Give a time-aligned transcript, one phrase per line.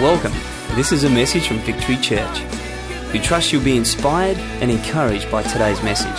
[0.00, 0.32] Welcome.
[0.76, 2.40] This is a message from Victory Church.
[3.12, 6.18] We trust you'll be inspired and encouraged by today's message.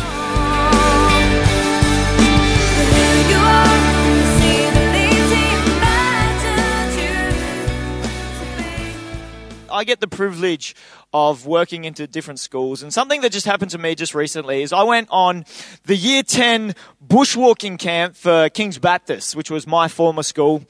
[9.71, 10.75] I get the privilege
[11.11, 12.83] of working into different schools.
[12.83, 15.43] And something that just happened to me just recently is I went on
[15.85, 16.75] the year 10
[17.05, 20.63] bushwalking camp for King's Baptist, which was my former school.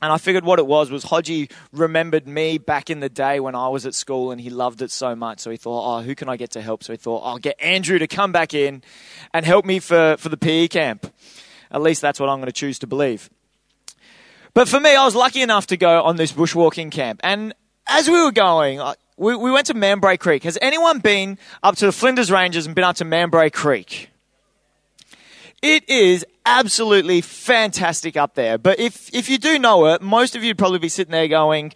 [0.00, 3.56] And I figured what it was was Hodgie remembered me back in the day when
[3.56, 5.40] I was at school and he loved it so much.
[5.40, 6.84] So he thought, oh, who can I get to help?
[6.84, 8.82] So he thought, I'll get Andrew to come back in
[9.34, 11.12] and help me for, for the PE camp.
[11.70, 13.28] At least that's what I'm going to choose to believe.
[14.54, 17.20] But for me, I was lucky enough to go on this bushwalking camp.
[17.24, 17.52] And
[17.86, 18.80] as we were going,
[19.16, 20.44] we, we went to Mambray Creek.
[20.44, 24.10] Has anyone been up to the Flinders Ranges and been up to Mambray Creek?
[25.60, 28.58] It is absolutely fantastic up there.
[28.58, 31.26] But if, if you do know it, most of you would probably be sitting there
[31.26, 31.72] going,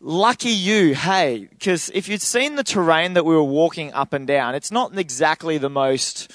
[0.00, 4.26] lucky you, hey, because if you'd seen the terrain that we were walking up and
[4.26, 6.32] down, it's not exactly the most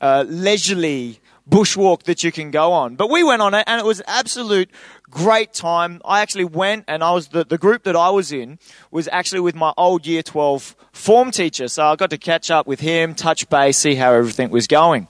[0.00, 2.94] uh, leisurely bushwalk that you can go on.
[2.96, 4.70] But we went on it and it was absolute
[5.10, 6.02] great time.
[6.04, 8.58] I actually went and I was the, the group that I was in
[8.90, 11.68] was actually with my old year 12 form teacher.
[11.68, 15.08] So I got to catch up with him, touch base, see how everything was going.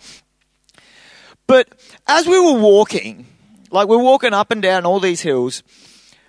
[1.49, 1.67] But
[2.07, 3.27] as we were walking,
[3.71, 5.63] like we're walking up and down all these hills,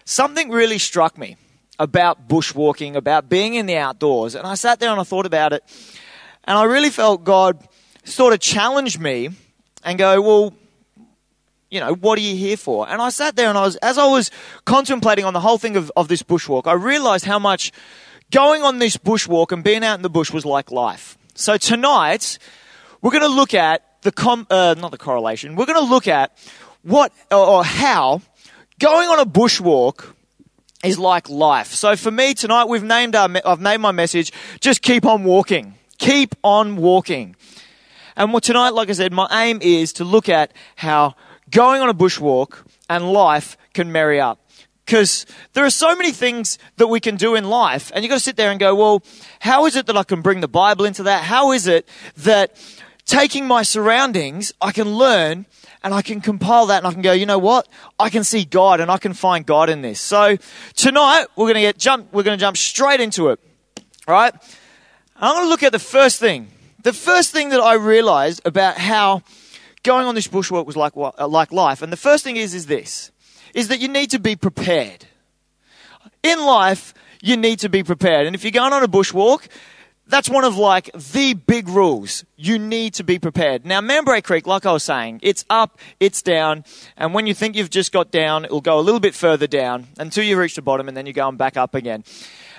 [0.06, 1.36] something really struck me
[1.78, 4.34] about bushwalking, about being in the outdoors.
[4.34, 5.62] And I sat there and I thought about it.
[6.46, 7.62] And I really felt God
[8.06, 9.30] sort of challenged me
[9.84, 10.54] and go, well,
[11.70, 12.88] you know, what are you here for?
[12.88, 14.32] And I sat there and I was, as I was
[14.64, 17.74] contemplating on the whole thing of, of this bushwalk, I realized how much
[18.32, 21.18] going on this bushwalk and being out in the bush was like life.
[21.36, 22.40] So tonight,
[23.02, 25.56] we're going to look at the com, uh, not the correlation.
[25.56, 26.38] We're going to look at
[26.84, 28.22] what or how
[28.80, 30.14] going on a bushwalk
[30.84, 31.74] is like life.
[31.74, 35.76] So for me tonight, we've named our, I've named my message, just keep on walking.
[35.98, 37.36] Keep on walking.
[38.16, 41.16] And what tonight, like I said, my aim is to look at how
[41.52, 44.40] going on a bushwalk and life can marry up.
[44.86, 48.16] Because there are so many things that we can do in life, and you've got
[48.16, 49.04] to sit there and go, well,
[49.40, 51.24] how is it that I can bring the Bible into that?
[51.24, 51.88] How is it
[52.18, 52.56] that
[53.10, 55.48] taking my surroundings, I can learn
[55.84, 57.68] and I can compile that and I can go, you know what?
[57.98, 60.00] I can see God and I can find God in this.
[60.00, 60.38] So
[60.76, 63.40] tonight we're going to get jump, we're going to jump straight into it.
[64.08, 64.34] All right.
[65.16, 66.50] I'm going to look at the first thing.
[66.84, 69.24] The first thing that I realized about how
[69.84, 71.82] going on this bushwalk was like, uh, like life.
[71.82, 73.12] And the first thing is, is this,
[73.56, 75.06] is that you need to be prepared.
[76.22, 78.28] In life, you need to be prepared.
[78.28, 79.48] And if you're going on a bushwalk,
[80.10, 82.26] that's one of like the big rules.
[82.36, 83.66] You need to be prepared.
[83.66, 86.66] Now, Mambray Creek, like I was saying, it's up, it's down,
[86.98, 89.88] and when you think you've just got down, it'll go a little bit further down
[89.98, 92.04] until you reach the bottom, and then you're going back up again.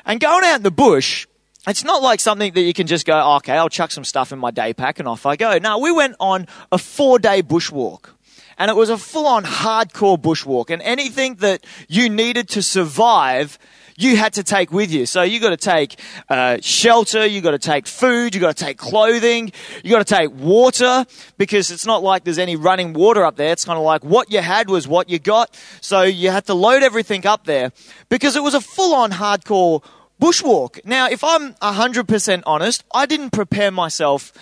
[0.07, 1.27] And going out in the bush,
[1.67, 4.33] it's not like something that you can just go, oh, okay, I'll chuck some stuff
[4.33, 5.59] in my day pack and off I go.
[5.59, 8.11] No, we went on a four day bushwalk.
[8.57, 10.69] And it was a full on hardcore bushwalk.
[10.71, 13.59] And anything that you needed to survive,
[14.01, 15.07] you had to take with you.
[15.07, 18.65] So you got to take uh, shelter, you got to take food, you got to
[18.65, 19.53] take clothing,
[19.85, 21.05] you got to take water
[21.37, 23.53] because it's not like there's any running water up there.
[23.53, 25.57] It's kind of like what you had was what you got.
[25.81, 27.73] So you had to load everything up there
[28.09, 29.85] because it was a full on hardcore
[30.21, 30.85] bushwalk.
[30.85, 34.33] Now, if I'm 100% honest, I didn't prepare myself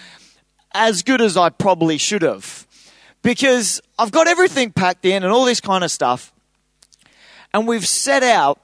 [0.73, 2.67] as good as I probably should have
[3.23, 6.33] because I've got everything packed in and all this kind of stuff.
[7.55, 8.61] And we've set out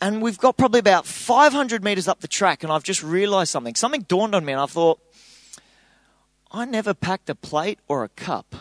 [0.00, 3.74] and we've got probably about 500 meters up the track and I've just realized something.
[3.74, 5.00] Something dawned on me and I thought,
[6.50, 8.54] I never packed a plate or a cup.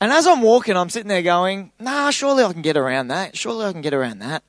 [0.00, 3.36] And as I'm walking, I'm sitting there going, nah, surely I can get around that.
[3.36, 4.42] Surely I can get around that.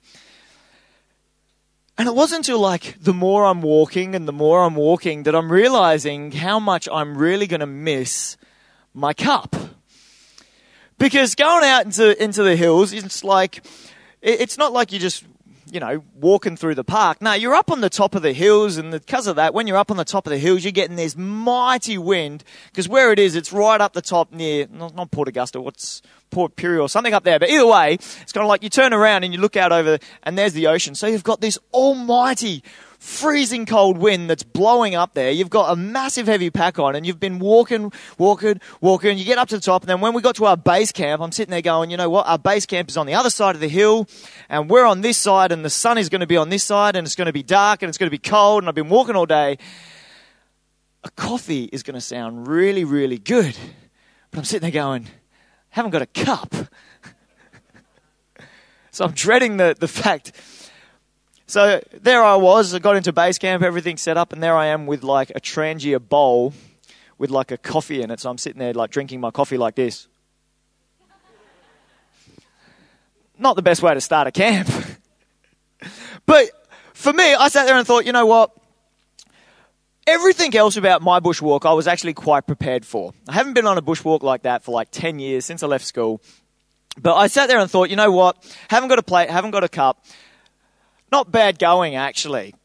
[1.98, 5.36] And it wasn't until like the more I'm walking and the more I'm walking that
[5.36, 8.38] I'm realizing how much I'm really going to miss
[8.94, 9.56] my cup.
[11.02, 13.66] Because going out into, into the hills, it's like,
[14.22, 15.26] it's not like you're just
[15.72, 17.22] you know, walking through the park.
[17.22, 19.78] No, you're up on the top of the hills, and because of that, when you're
[19.78, 22.44] up on the top of the hills, you're getting this mighty wind.
[22.68, 26.02] Because where it is, it's right up the top near, not, not Port Augusta, what's
[26.30, 27.40] Port Pirie or something up there.
[27.40, 29.97] But either way, it's kind of like you turn around and you look out over,
[30.24, 30.94] and there's the ocean.
[30.94, 32.64] So you've got this almighty
[33.02, 35.32] freezing cold wind that's blowing up there.
[35.32, 39.18] You've got a massive heavy pack on and you've been walking, walking, walking.
[39.18, 41.20] You get up to the top and then when we got to our base camp,
[41.20, 42.28] I'm sitting there going, you know what?
[42.28, 44.08] Our base camp is on the other side of the hill
[44.50, 46.96] and we're on this side and the sun is going to be on this side
[46.96, 48.90] and it's going to be dark and it's going to be cold and I've been
[48.90, 49.58] walking all day.
[51.04, 53.58] A coffee is going to sound really, really good.
[54.30, 55.09] But I'm sitting there going, "I
[55.72, 56.54] haven't got a cup.
[58.94, 60.34] So I'm dreading the, the fact.
[61.52, 64.68] So there I was, I got into base camp, everything set up, and there I
[64.68, 66.53] am with like a Trangia bowl
[67.18, 68.22] with like a coffee in it.
[68.22, 70.08] So I'm sitting there like drinking my coffee like this.
[73.38, 74.70] Not the best way to start a camp.
[76.26, 76.52] but
[76.94, 78.56] for me, I sat there and thought, you know what?
[80.08, 83.12] Everything else about my bushwalk, I was actually quite prepared for.
[83.28, 85.84] I haven't been on a bushwalk like that for like 10 years since I left
[85.84, 86.22] school.
[86.97, 88.38] But I sat there and thought, you know what?
[88.70, 90.06] Haven't got a plate, haven't got a cup.
[91.11, 92.55] Not bad going, actually.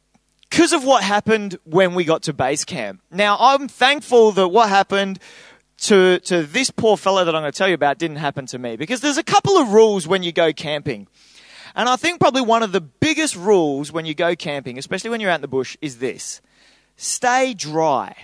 [0.48, 3.00] Because of what happened when we got to base camp.
[3.10, 5.18] Now, I'm thankful that what happened
[5.78, 8.58] to, to this poor fellow that I'm going to tell you about didn't happen to
[8.58, 8.76] me.
[8.76, 11.08] Because there's a couple of rules when you go camping.
[11.74, 15.20] And I think probably one of the biggest rules when you go camping, especially when
[15.20, 16.40] you're out in the bush, is this
[16.96, 18.16] stay dry.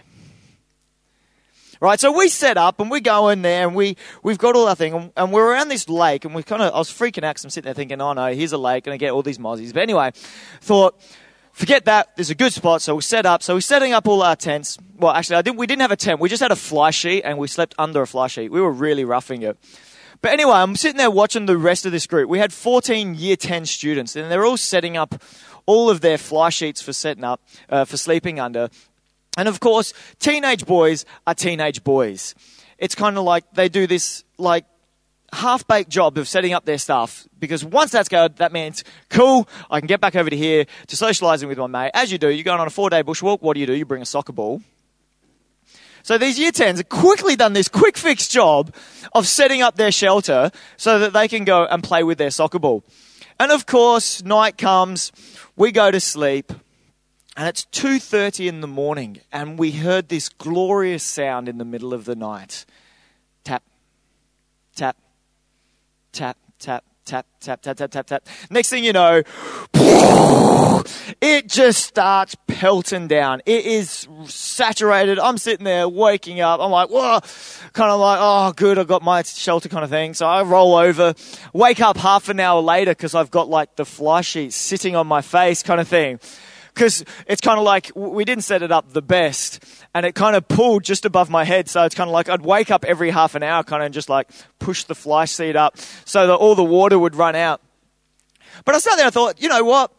[1.83, 4.69] Right, so we set up and we go in there and we, we've got all
[4.69, 7.25] our thing and, and we're around this lake and we kind of, I was freaking
[7.25, 9.23] out because I'm sitting there thinking, oh no, here's a lake and I get all
[9.23, 9.75] these mozzies.
[9.75, 10.13] But anyway,
[10.61, 11.01] thought,
[11.51, 13.43] forget that, there's a good spot, so we set up.
[13.43, 14.79] So we're setting up all our tents.
[14.97, 17.23] Well, actually, I didn't, we didn't have a tent, we just had a fly sheet
[17.25, 18.53] and we slept under a fly sheet.
[18.53, 19.59] We were really roughing it.
[20.21, 22.31] But anyway, I'm sitting there watching the rest of this group.
[22.31, 25.21] We had 14 year 10 students and they're all setting up
[25.67, 28.69] all of their fly sheets for setting up, uh, for sleeping under.
[29.37, 32.35] And of course, teenage boys are teenage boys.
[32.79, 34.67] It's kind of like they do this like
[35.33, 39.49] half baked job of setting up their stuff because once that's going, that means cool,
[39.71, 41.93] I can get back over to here to socializing with my mate.
[41.95, 43.41] As you do, you're going on a four day bushwalk.
[43.41, 43.75] What do you do?
[43.75, 44.61] You bring a soccer ball.
[46.03, 48.75] So these year 10s have quickly done this quick fix job
[49.15, 52.59] of setting up their shelter so that they can go and play with their soccer
[52.59, 52.85] ball.
[53.39, 55.13] And of course, night comes,
[55.57, 56.53] we go to sleep,
[57.37, 61.95] and it's 2:30 in the morning and we heard this glorious sound in the middle
[61.95, 62.67] of the night.
[63.45, 63.63] Tap
[64.77, 64.97] tap
[66.13, 68.29] tap tap tap tap tap tap tap tap.
[68.51, 69.23] Next thing you know,
[71.23, 73.41] it just starts pelting down.
[73.47, 75.19] It is saturated.
[75.19, 76.61] I'm sitting there waking up.
[76.61, 77.21] I'm like, whoa,
[77.73, 80.13] kind of like, oh, good, I've got my shelter kind of thing.
[80.15, 81.15] So I roll over,
[81.55, 85.07] wake up half an hour later because I've got like the fly sheet sitting on
[85.07, 86.21] my face kind of thing
[86.75, 89.65] because it's kind of like we didn't set it up the best
[89.95, 91.69] and it kind of pulled just above my head.
[91.69, 94.09] So it's kind of like I'd wake up every half an hour, kind of just
[94.09, 97.61] like push the fly sheet up so that all the water would run out.
[98.65, 99.93] But I sat there and thought, you know what?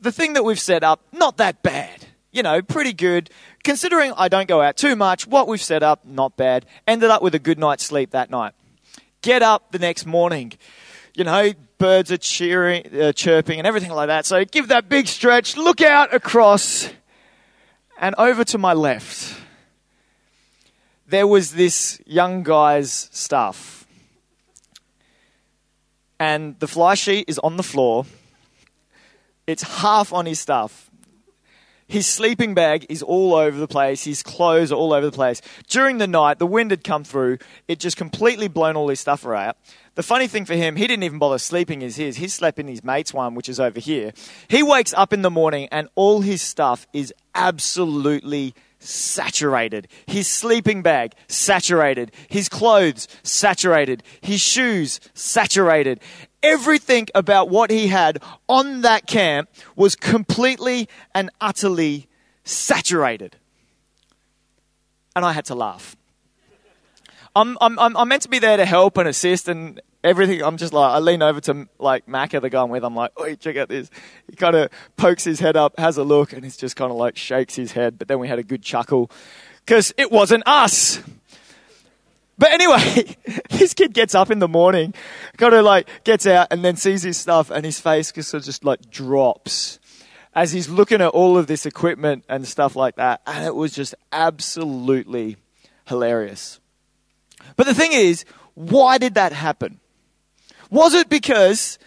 [0.00, 2.06] The thing that we've set up, not that bad.
[2.32, 3.30] You know, pretty good.
[3.64, 6.64] Considering I don't go out too much, what we've set up, not bad.
[6.86, 8.54] Ended up with a good night's sleep that night.
[9.22, 10.52] Get up the next morning.
[11.14, 14.26] You know, birds are cheering, uh, chirping and everything like that.
[14.26, 16.90] So give that big stretch, look out across,
[17.98, 19.36] and over to my left.
[21.06, 23.86] There was this young guy's stuff.
[26.18, 28.04] And the fly sheet is on the floor.
[29.46, 30.89] It's half on his stuff.
[31.90, 34.04] His sleeping bag is all over the place.
[34.04, 35.42] His clothes are all over the place.
[35.68, 37.38] During the night, the wind had come through.
[37.66, 39.56] It just completely blown all his stuff around.
[39.96, 42.16] The funny thing for him, he didn't even bother sleeping as his.
[42.16, 44.12] He slept in his mate's one, which is over here.
[44.46, 49.88] He wakes up in the morning and all his stuff is absolutely saturated.
[50.06, 52.12] His sleeping bag, saturated.
[52.28, 54.04] His clothes, saturated.
[54.20, 56.00] His shoes, saturated.
[56.42, 62.08] Everything about what he had on that camp was completely and utterly
[62.44, 63.36] saturated.
[65.14, 65.96] And I had to laugh.
[67.36, 70.42] I'm, I'm, I'm meant to be there to help and assist and everything.
[70.42, 72.84] I'm just like, I lean over to like Macca, the guy I'm with.
[72.84, 73.90] I'm like, oi, check out this.
[74.28, 76.96] He kind of pokes his head up, has a look, and he's just kind of
[76.96, 77.98] like shakes his head.
[77.98, 79.10] But then we had a good chuckle
[79.64, 81.00] because it wasn't us.
[82.40, 83.16] But anyway,
[83.50, 84.94] this kid gets up in the morning,
[85.36, 88.40] kind of like gets out and then sees his stuff and his face just sort
[88.40, 89.78] of just like drops
[90.34, 93.20] as he's looking at all of this equipment and stuff like that.
[93.26, 95.36] And it was just absolutely
[95.86, 96.60] hilarious.
[97.56, 99.78] But the thing is, why did that happen?
[100.70, 101.78] Was it because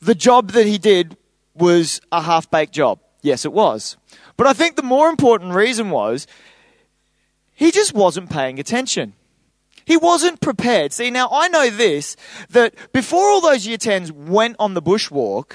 [0.00, 1.18] the job that he did
[1.54, 2.98] was a half baked job?
[3.20, 3.98] Yes, it was.
[4.38, 6.26] But I think the more important reason was
[7.52, 9.12] he just wasn't paying attention.
[9.84, 10.92] He wasn't prepared.
[10.92, 12.16] See, now I know this,
[12.50, 15.52] that before all those year 10s went on the bushwalk,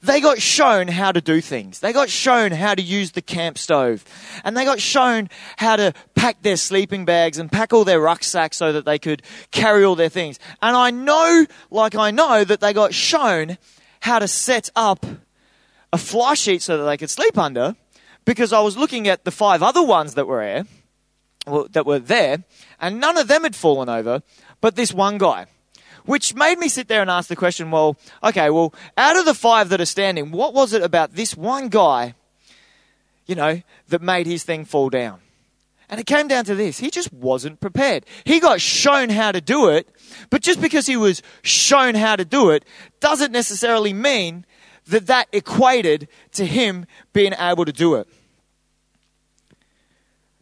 [0.00, 1.80] they got shown how to do things.
[1.80, 4.04] They got shown how to use the camp stove.
[4.44, 8.56] And they got shown how to pack their sleeping bags and pack all their rucksacks
[8.56, 10.38] so that they could carry all their things.
[10.62, 13.58] And I know, like I know, that they got shown
[14.00, 15.04] how to set up
[15.92, 17.74] a fly sheet so that they could sleep under
[18.24, 20.66] because I was looking at the five other ones that were there
[21.70, 22.44] that were there,
[22.80, 24.22] and none of them had fallen over,
[24.60, 25.46] but this one guy.
[26.04, 29.34] Which made me sit there and ask the question well, okay, well, out of the
[29.34, 32.14] five that are standing, what was it about this one guy,
[33.26, 35.20] you know, that made his thing fall down?
[35.90, 36.78] And it came down to this.
[36.78, 38.04] He just wasn't prepared.
[38.24, 39.88] He got shown how to do it,
[40.30, 42.64] but just because he was shown how to do it
[43.00, 44.44] doesn't necessarily mean
[44.86, 48.08] that that equated to him being able to do it.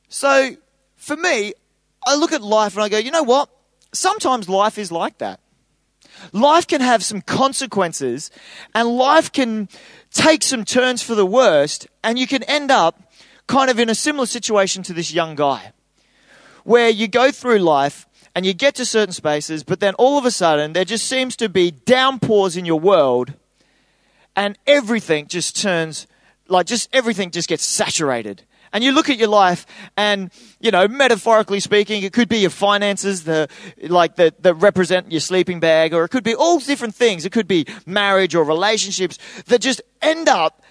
[0.09, 0.57] So,
[1.07, 1.53] for me,
[2.05, 3.49] I look at life and I go, you know what?
[3.93, 5.39] Sometimes life is like that.
[6.33, 8.31] Life can have some consequences
[8.75, 9.69] and life can
[10.11, 13.13] take some turns for the worst and you can end up
[13.47, 15.73] kind of in a similar situation to this young guy,
[16.65, 20.25] where you go through life and you get to certain spaces, but then all of
[20.25, 23.35] a sudden there just seems to be downpours in your world,
[24.35, 26.09] and everything just turns
[26.49, 28.43] like just everything just gets saturated.
[28.77, 29.65] And you look at your life,
[29.97, 30.31] and
[30.61, 33.49] you know, metaphorically speaking, it could be your finances, the
[33.81, 37.25] like that that represent your sleeping bag, or it could be all different things.
[37.25, 39.17] It could be marriage or relationships
[39.47, 40.63] that just end up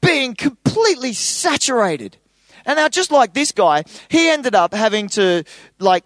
[0.00, 2.16] being completely saturated.
[2.64, 5.44] And now, just like this guy, he ended up having to,
[5.78, 6.04] like,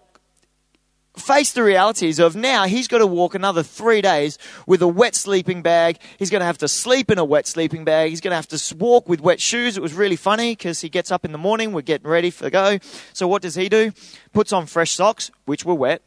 [1.17, 5.15] face the realities of now he's got to walk another three days with a wet
[5.15, 5.99] sleeping bag.
[6.17, 8.09] He's going to have to sleep in a wet sleeping bag.
[8.09, 9.77] He's going to have to walk with wet shoes.
[9.77, 12.43] It was really funny because he gets up in the morning, we're getting ready for
[12.43, 12.79] the go.
[13.13, 13.91] So what does he do?
[14.33, 16.01] Puts on fresh socks, which were wet.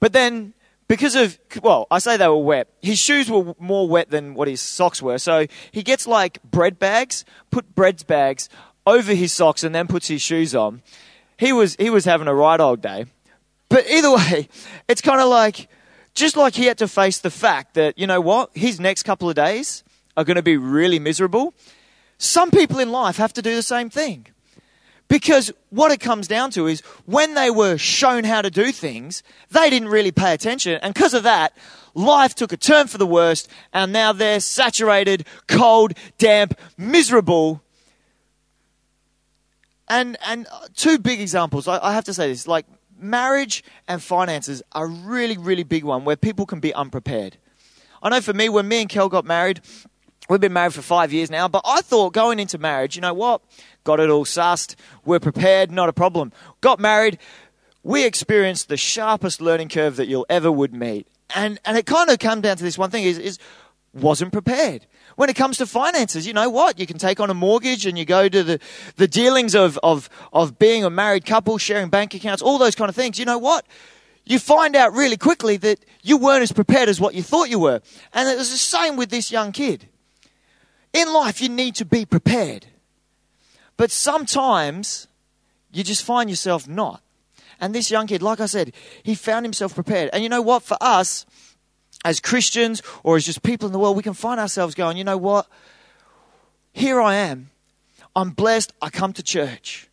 [0.00, 0.54] But then
[0.88, 2.68] because of well, I say they were wet.
[2.82, 5.16] His shoes were more wet than what his socks were.
[5.16, 8.50] So he gets like bread bags, put bread bags
[8.86, 10.82] over his socks, and then puts his shoes on.
[11.38, 13.06] He was he was having a right old day.
[13.72, 14.50] But either way,
[14.86, 15.66] it's kind of like
[16.12, 19.30] just like he had to face the fact that you know what, his next couple
[19.30, 19.82] of days
[20.14, 21.54] are going to be really miserable.
[22.18, 24.26] Some people in life have to do the same thing.
[25.08, 29.22] Because what it comes down to is when they were shown how to do things,
[29.50, 30.78] they didn't really pay attention.
[30.82, 31.56] And because of that,
[31.94, 33.48] life took a turn for the worst.
[33.72, 37.62] And now they're saturated, cold, damp, miserable.
[39.88, 42.66] And, and uh, two big examples, I, I have to say this like
[43.02, 47.36] marriage and finances are really, really big one where people can be unprepared.
[48.02, 49.60] I know for me, when me and Kel got married,
[50.28, 53.14] we've been married for five years now, but I thought going into marriage, you know
[53.14, 53.42] what?
[53.84, 54.74] got it all sussed.
[55.04, 56.32] We're prepared, not a problem.
[56.60, 57.18] Got married.
[57.82, 61.08] We experienced the sharpest learning curve that you'll ever would meet.
[61.34, 63.38] And, and it kind of come down to this one thing is, is
[63.94, 64.86] wasn't prepared.
[65.16, 66.78] When it comes to finances, you know what?
[66.78, 68.60] You can take on a mortgage and you go to the,
[68.96, 72.88] the dealings of, of, of being a married couple, sharing bank accounts, all those kind
[72.88, 73.18] of things.
[73.18, 73.66] You know what?
[74.24, 77.58] You find out really quickly that you weren't as prepared as what you thought you
[77.58, 77.80] were.
[78.12, 79.88] And it was the same with this young kid.
[80.92, 82.66] In life, you need to be prepared.
[83.76, 85.08] But sometimes
[85.72, 87.02] you just find yourself not.
[87.60, 90.10] And this young kid, like I said, he found himself prepared.
[90.12, 90.62] And you know what?
[90.62, 91.24] For us,
[92.04, 95.04] as Christians or as just people in the world, we can find ourselves going, you
[95.04, 95.46] know what?
[96.72, 97.50] Here I am.
[98.14, 98.72] I'm blessed.
[98.80, 99.88] I come to church.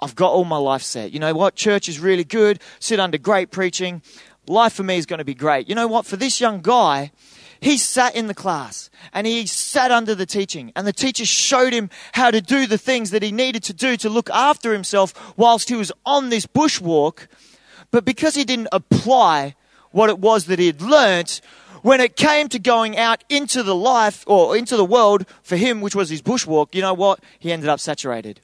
[0.00, 1.12] I've got all my life set.
[1.12, 1.54] You know what?
[1.54, 2.60] Church is really good.
[2.78, 4.02] Sit under great preaching.
[4.46, 5.68] Life for me is going to be great.
[5.68, 6.04] You know what?
[6.04, 7.12] For this young guy,
[7.60, 11.72] he sat in the class and he sat under the teaching and the teacher showed
[11.72, 15.34] him how to do the things that he needed to do to look after himself
[15.38, 17.26] whilst he was on this bushwalk.
[17.90, 19.54] But because he didn't apply
[19.94, 21.40] what it was that he had learnt,
[21.82, 25.80] when it came to going out into the life or into the world for him,
[25.80, 27.20] which was his bushwalk, you know what?
[27.38, 28.40] He ended up saturated.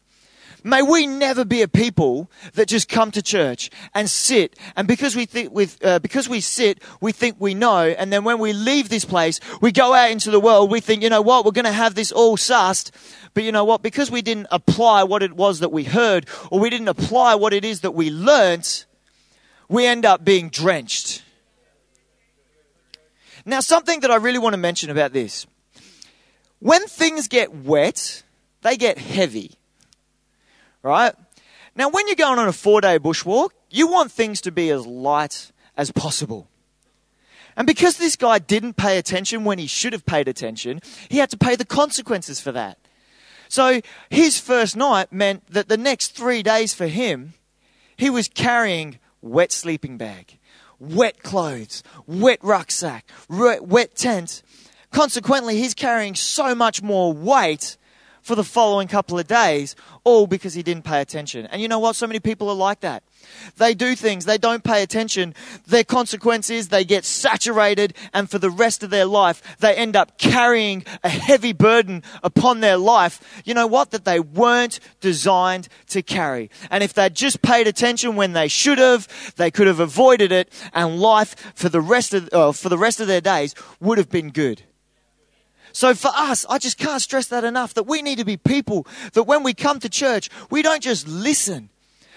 [0.62, 5.16] May we never be a people that just come to church and sit, and because
[5.16, 8.52] we think with, uh, because we sit, we think we know, and then when we
[8.52, 11.50] leave this place, we go out into the world, we think, you know what, we're
[11.50, 12.90] going to have this all sussed,
[13.32, 16.60] but you know what, because we didn't apply what it was that we heard, or
[16.60, 18.84] we didn't apply what it is that we learnt,
[19.70, 21.22] we end up being drenched.
[23.44, 25.46] Now, something that I really want to mention about this.
[26.58, 28.22] When things get wet,
[28.62, 29.56] they get heavy
[30.82, 31.14] right?
[31.74, 34.86] Now, when you're going on a four day bushwalk, you want things to be as
[34.86, 36.48] light as possible.
[37.56, 41.30] And because this guy didn't pay attention when he should have paid attention, he had
[41.30, 42.78] to pay the consequences for that.
[43.48, 47.34] So his first night meant that the next three days for him,
[47.96, 50.38] he was carrying wet sleeping bag,
[50.80, 54.42] wet clothes, wet rucksack, wet tent.
[54.90, 57.76] Consequently, he's carrying so much more weight
[58.22, 61.46] for the following couple of days, all because he didn't pay attention.
[61.46, 61.96] And you know what?
[61.96, 63.02] So many people are like that.
[63.56, 65.34] They do things, they don't pay attention.
[65.66, 69.96] Their consequence is they get saturated, and for the rest of their life, they end
[69.96, 73.42] up carrying a heavy burden upon their life.
[73.44, 73.90] You know what?
[73.90, 76.50] That they weren't designed to carry.
[76.70, 80.52] And if they'd just paid attention when they should have, they could have avoided it,
[80.72, 84.10] and life for the rest of, uh, for the rest of their days would have
[84.10, 84.62] been good.
[85.72, 88.86] So for us, I just can't stress that enough that we need to be people
[89.12, 91.70] that when we come to church, we don't just listen.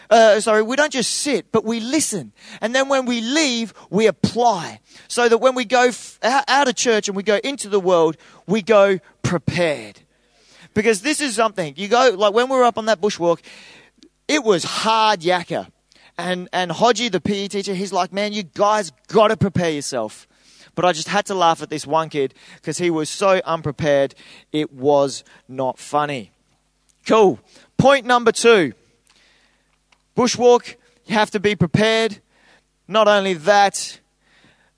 [0.10, 2.34] Uh, sorry, we don't just sit, but we listen.
[2.62, 4.80] And then when we leave, we apply.
[5.08, 8.18] So that when we go f- out of church and we go into the world,
[8.48, 10.02] we go prepared.
[10.74, 13.40] Because this is something, you go, like when we were up on that bushwalk,
[14.28, 15.68] it was hard yakka.
[16.18, 20.28] And, and Hodgie, the PE teacher, he's like, man, you guys got to prepare yourself.
[20.76, 24.16] But I just had to laugh at this one kid because he was so unprepared.
[24.52, 26.32] It was not funny.
[27.06, 27.40] Cool.
[27.78, 28.74] Point number two
[30.16, 32.20] bushwalk, you have to be prepared.
[32.88, 34.00] Not only that,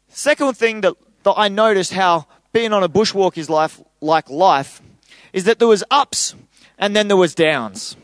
[0.08, 4.82] second thing that, that I noticed how being on a bushwalk is life, like life
[5.34, 6.36] is that there was ups
[6.78, 7.98] and then there was downs.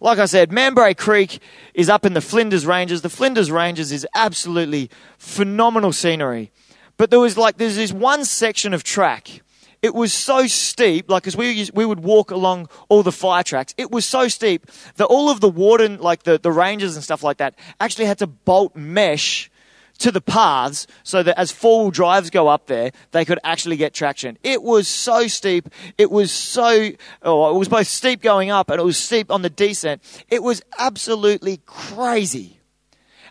[0.00, 1.38] Like I said, Mambray Creek
[1.74, 3.02] is up in the Flinders Ranges.
[3.02, 6.50] The Flinders Ranges is absolutely phenomenal scenery.
[6.96, 9.42] But there was like, there's this one section of track.
[9.82, 13.74] It was so steep, like, as we, we would walk along all the fire tracks,
[13.76, 17.24] it was so steep that all of the warden, like the, the rangers and stuff
[17.24, 19.50] like that, actually had to bolt mesh
[19.98, 23.76] to the paths so that as four wheel drives go up there, they could actually
[23.76, 24.38] get traction.
[24.42, 25.68] It was so steep.
[25.98, 26.90] It was so,
[27.22, 30.02] oh, it was both steep going up and it was steep on the descent.
[30.28, 32.60] It was absolutely crazy.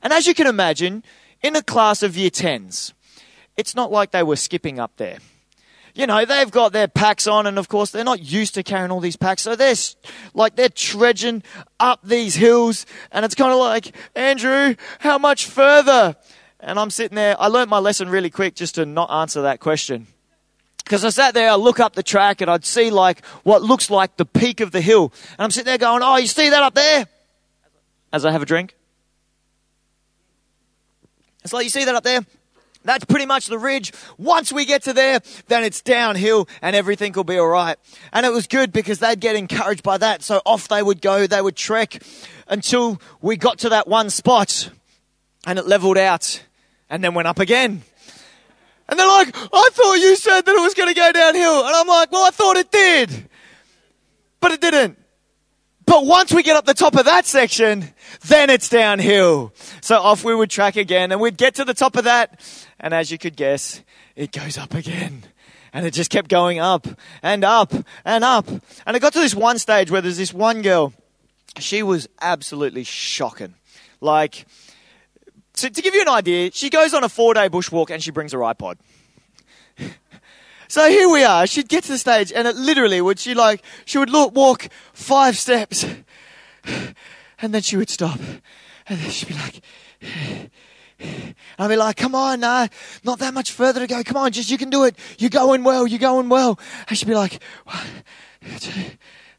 [0.04, 1.04] And as you can imagine,
[1.42, 2.94] in a class of year 10s,
[3.56, 5.20] it's not like they were skipping up there.
[5.94, 8.92] You know, they've got their packs on, and of course, they're not used to carrying
[8.92, 9.76] all these packs, so they're
[10.34, 11.44] like they're trudging
[11.80, 16.16] up these hills, and it's kind of like, Andrew, how much further?
[16.60, 19.60] And I'm sitting there, I learned my lesson really quick just to not answer that
[19.60, 20.08] question.
[20.84, 23.90] Because I sat there, I look up the track, and I'd see like what looks
[23.90, 25.14] like the peak of the hill.
[25.32, 27.08] And I'm sitting there going, Oh, you see that up there?
[28.14, 28.76] As I have a drink.
[31.44, 32.26] It's like, you see that up there?
[32.84, 33.92] That's pretty much the ridge.
[34.18, 37.78] Once we get to there, then it's downhill and everything will be all right.
[38.12, 40.24] And it was good because they'd get encouraged by that.
[40.24, 42.02] So off they would go, they would trek
[42.48, 44.70] until we got to that one spot
[45.46, 46.44] and it leveled out
[46.90, 47.84] and then went up again.
[48.90, 51.66] And they're like, I thought you said that it was going to go downhill.
[51.66, 53.30] And I'm like, well, I thought it did.
[54.42, 54.98] But it didn't.
[55.86, 57.86] But once we get up the top of that section,
[58.28, 59.54] then it's downhill.
[59.82, 62.40] So off we would track again and we'd get to the top of that.
[62.82, 63.82] And as you could guess,
[64.16, 65.24] it goes up again.
[65.72, 66.88] And it just kept going up
[67.24, 67.72] and up
[68.04, 68.50] and up.
[68.86, 70.92] And it got to this one stage where there's this one girl.
[71.60, 73.54] She was absolutely shocking.
[74.02, 74.46] Like,
[75.54, 78.12] to, to give you an idea, she goes on a four day bushwalk and she
[78.12, 78.76] brings her iPod.
[80.68, 81.46] So here we are.
[81.48, 84.70] She'd get to the stage, and it literally would she like she would look, walk
[84.94, 85.86] five steps,
[86.64, 88.18] and then she would stop,
[88.88, 89.62] and then she'd be like.
[91.60, 92.68] I'd be like, come on, nah,
[93.04, 94.04] not that much further to go.
[94.04, 94.96] Come on, just you can do it.
[95.18, 95.88] You're going well.
[95.88, 96.60] You're going well.
[96.90, 98.04] I she'd be like, one,
[98.60, 98.92] two,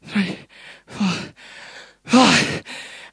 [0.03, 0.39] three,
[0.87, 1.33] four,
[2.05, 2.63] five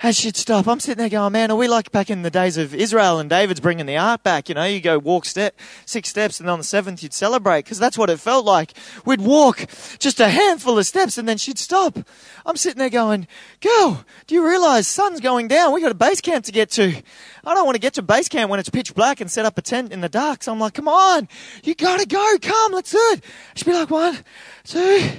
[0.02, 0.66] and she'd stop.
[0.66, 3.28] I'm sitting there going, man, are we like back in the days of Israel and
[3.28, 4.48] David's bringing the ark back?
[4.48, 7.64] You know, you go walk step, six steps, and then on the seventh you'd celebrate
[7.64, 8.72] because that's what it felt like.
[9.04, 9.66] We'd walk
[9.98, 11.98] just a handful of steps and then she'd stop.
[12.46, 13.28] I'm sitting there going,
[13.60, 15.72] girl, do you realize sun's going down?
[15.74, 17.02] We got a base camp to get to.
[17.44, 19.58] I don't want to get to base camp when it's pitch black and set up
[19.58, 20.42] a tent in the dark.
[20.42, 21.28] So I'm like, come on,
[21.62, 22.36] you gotta go.
[22.40, 23.24] Come, let's do it.
[23.54, 24.18] She'd be like, one,
[24.64, 25.10] two,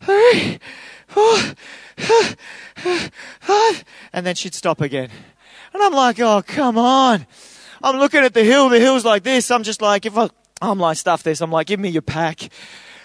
[0.00, 0.58] three,
[1.08, 1.36] four,
[4.12, 5.10] and then she'd stop again.
[5.72, 7.26] And I'm like, oh, come on.
[7.82, 8.68] I'm looking at the hill.
[8.68, 9.50] The hill's like this.
[9.50, 10.28] I'm just like, if I,
[10.60, 11.40] I'm like, stuff this.
[11.40, 12.48] I'm like, give me your pack.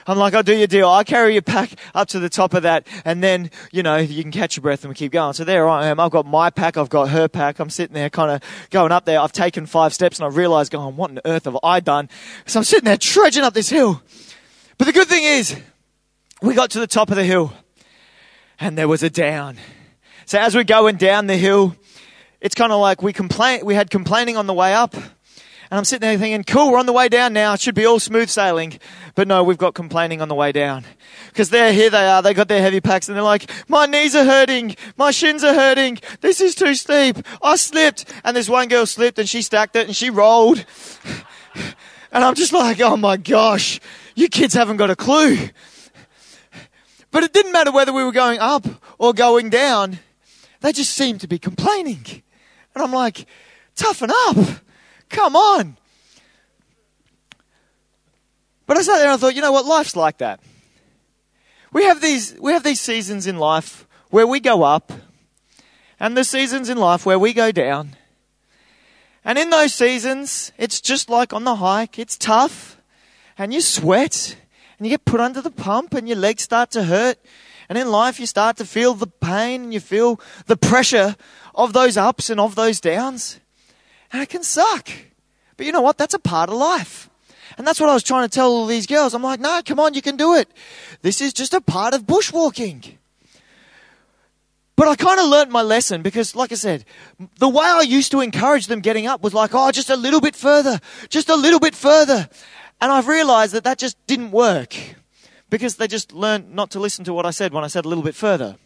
[0.08, 0.88] I'm like, I'll do your deal.
[0.88, 2.86] I'll carry your pack up to the top of that.
[3.06, 5.34] And then, you know, you can catch your breath and we keep going.
[5.34, 6.00] So there I am.
[6.00, 6.78] I've got my pack.
[6.78, 7.60] I've got her pack.
[7.60, 9.20] I'm sitting there kind of going up there.
[9.20, 12.10] I've taken five steps and I realized going, what on earth have I done?
[12.46, 14.02] So I'm sitting there trudging up this hill.
[14.78, 15.60] But the good thing is
[16.42, 17.54] we got to the top of the hill
[18.60, 19.58] and there was a down.
[20.26, 21.76] So as we're going down the hill,
[22.42, 24.96] it's kind of like we complain, we had complaining on the way up.
[24.96, 27.54] And I'm sitting there thinking, cool, we're on the way down now.
[27.54, 28.80] It should be all smooth sailing.
[29.16, 30.86] But no, we've got complaining on the way down.
[31.30, 32.22] Because they're here they are.
[32.22, 34.76] They got their heavy packs and they're like, my knees are hurting.
[34.96, 36.00] My shins are hurting.
[36.22, 37.18] This is too steep.
[37.42, 38.06] I slipped.
[38.24, 40.66] And this one girl slipped and she stacked it and she rolled.
[42.12, 43.82] And I'm just like, oh my gosh,
[44.16, 45.50] you kids haven't got a clue.
[47.16, 50.00] But it didn't matter whether we were going up or going down.
[50.60, 52.06] They just seemed to be complaining.
[52.74, 53.26] And I'm like,
[53.74, 54.36] toughen up.
[55.08, 55.78] Come on.
[58.66, 59.66] But I sat there and I thought, you know what?
[59.66, 60.42] Life's like that.
[61.72, 64.92] We have these, we have these seasons in life where we go up,
[66.02, 67.96] and the seasons in life where we go down.
[69.24, 71.98] And in those seasons, it's just like on the hike.
[71.98, 72.78] It's tough,
[73.38, 74.36] and you sweat,
[74.78, 77.18] and you get put under the pump, and your legs start to hurt.
[77.68, 81.16] And in life, you start to feel the pain, and you feel the pressure
[81.54, 83.40] of those ups and of those downs.
[84.12, 84.90] And it can suck.
[85.58, 85.98] But you know what?
[85.98, 87.10] That's a part of life.
[87.58, 89.14] And that's what I was trying to tell all these girls.
[89.14, 90.50] I'm like, no, come on, you can do it.
[91.02, 92.98] This is just a part of bushwalking.
[94.76, 96.84] But I kind of learnt my lesson because, like I said,
[97.40, 100.20] the way I used to encourage them getting up was like, oh, just a little
[100.20, 102.28] bit further, just a little bit further.
[102.82, 104.76] And I've realized that that just didn't work
[105.50, 107.90] because they just learned not to listen to what I said when I said a
[107.90, 108.58] little bit further.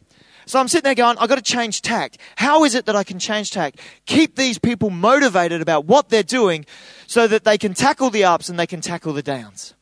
[0.45, 2.17] So I'm sitting there going, I've got to change tact.
[2.36, 3.80] How is it that I can change tact?
[4.08, 6.65] Keep these people motivated about what they're doing
[7.06, 9.76] so that they can tackle the ups and they can tackle the downs.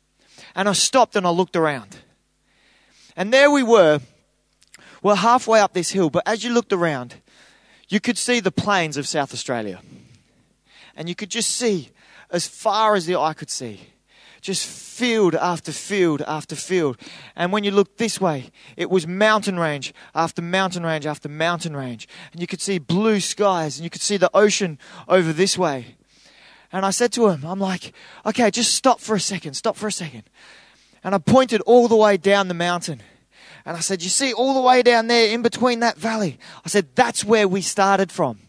[0.56, 1.96] And I stopped and I looked around.
[3.16, 4.02] And there we were.
[5.02, 7.16] We're halfway up this hill, but as you looked around,
[7.88, 9.82] you could see the plains of South Australia.
[10.98, 11.92] And you could just see
[12.30, 13.88] as far as the eye could see
[14.42, 16.98] just field after field after field.
[17.36, 21.76] And when you looked this way, it was mountain range after mountain range after mountain
[21.76, 22.08] range.
[22.32, 25.98] And you could see blue skies and you could see the ocean over this way.
[26.72, 27.94] And I said to him, I'm like,
[28.26, 30.24] okay, just stop for a second, stop for a second.
[31.04, 33.02] And I pointed all the way down the mountain.
[33.66, 36.70] And I said, You see, all the way down there in between that valley, I
[36.70, 38.40] said, That's where we started from.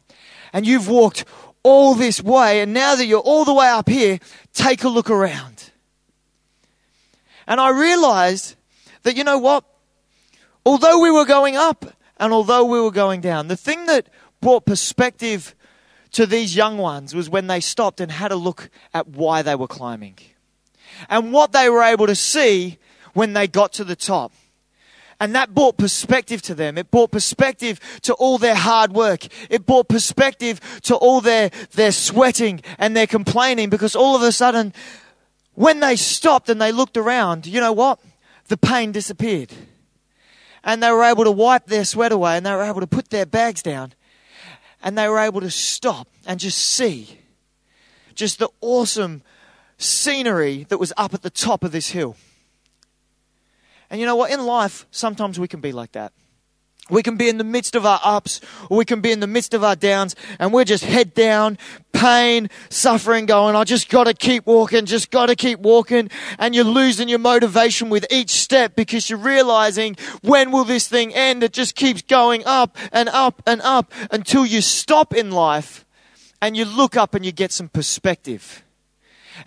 [0.53, 1.25] And you've walked
[1.65, 2.61] all this way.
[2.61, 4.21] And now that you're all the way up here,
[4.53, 5.68] take a look around.
[7.49, 8.57] And I realized
[9.03, 9.65] that, you know what?
[10.67, 11.87] Although we were going up
[12.19, 14.11] and although we were going down, the thing that
[14.43, 15.55] brought perspective
[16.13, 19.55] to these young ones was when they stopped and had a look at why they
[19.55, 20.17] were climbing
[21.09, 22.77] and what they were able to see
[23.15, 24.33] when they got to the top.
[25.19, 26.77] And that brought perspective to them.
[26.77, 29.27] It brought perspective to all their hard work.
[29.51, 34.33] It brought perspective to all their, their sweating and their complaining because all of a
[34.33, 34.75] sudden
[35.59, 37.99] when they stopped and they looked around, you know what?
[38.47, 39.53] The pain disappeared.
[40.63, 43.11] And they were able to wipe their sweat away and they were able to put
[43.11, 43.93] their bags down
[44.85, 47.19] and they were able to stop and just see
[48.15, 49.23] just the awesome
[49.79, 52.15] scenery that was up at the top of this hill.
[53.91, 54.31] And you know what?
[54.31, 56.13] In life, sometimes we can be like that.
[56.91, 59.27] We can be in the midst of our ups, or we can be in the
[59.27, 61.59] midst of our downs, and we're just head down,
[61.93, 66.11] pain, suffering, going, I just gotta keep walking, just gotta keep walking.
[66.39, 71.15] And you're losing your motivation with each step because you're realizing, when will this thing
[71.15, 71.43] end?
[71.43, 75.85] It just keeps going up and up and up until you stop in life
[76.41, 78.63] and you look up and you get some perspective